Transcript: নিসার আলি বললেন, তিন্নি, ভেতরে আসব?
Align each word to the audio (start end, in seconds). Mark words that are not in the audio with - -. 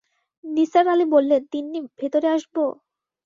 নিসার 0.43 0.85
আলি 0.87 1.05
বললেন, 1.05 1.41
তিন্নি, 1.51 1.79
ভেতরে 1.99 2.27
আসব? 2.27 2.55